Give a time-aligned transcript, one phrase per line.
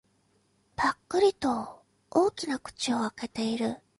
[0.75, 3.83] ぱっくりと大きな口を開けている。